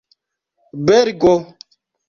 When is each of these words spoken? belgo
belgo 0.85 1.35